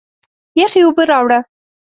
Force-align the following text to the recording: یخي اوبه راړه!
یخي 0.59 0.81
اوبه 0.85 1.03
راړه! 1.09 1.39